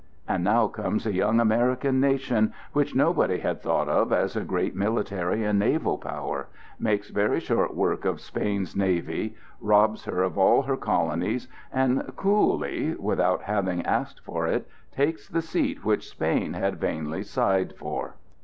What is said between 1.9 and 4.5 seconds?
nation which nobody had thought of as a